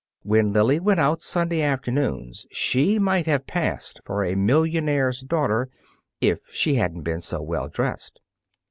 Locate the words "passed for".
3.45-4.23